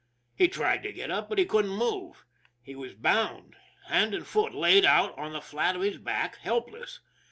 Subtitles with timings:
[0.35, 2.25] He tried to get up, but he couldn't move.
[2.63, 3.55] He was bound
[3.85, 7.01] hand and foot, laid out on the flat of his back helpless.